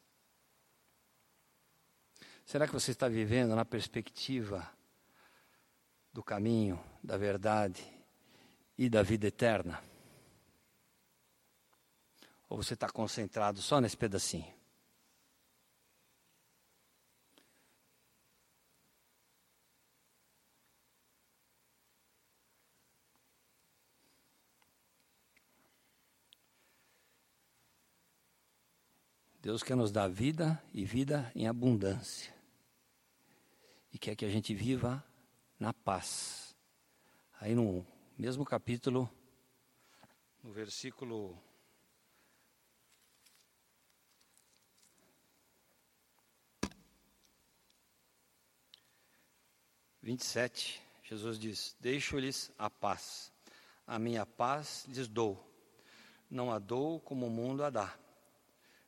[2.44, 4.68] Será que você está vivendo na perspectiva
[6.12, 7.82] do caminho, da verdade
[8.76, 9.82] e da vida eterna?
[12.48, 14.52] Ou você está concentrado só nesse pedacinho?
[29.42, 32.32] Deus quer nos dar vida e vida em abundância.
[33.92, 35.04] E quer que a gente viva
[35.62, 36.56] na paz.
[37.40, 37.86] Aí no
[38.18, 39.08] mesmo capítulo,
[40.42, 41.40] no versículo
[50.02, 53.32] vinte e sete, Jesus diz: Deixo-lhes a paz,
[53.86, 55.48] a minha paz lhes dou,
[56.28, 57.96] não a dou como o mundo a dá.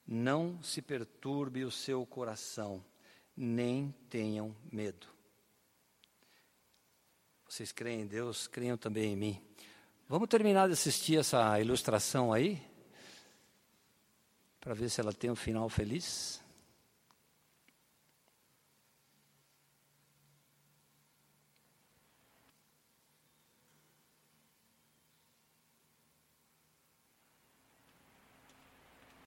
[0.05, 2.85] Não se perturbe o seu coração,
[3.37, 5.14] nem tenham medo.
[7.55, 9.41] Vocês creem em Deus, creiam também em mim.
[10.09, 12.61] Vamos terminar de assistir essa ilustração aí?
[14.61, 16.43] Para ver se ela tem um final feliz.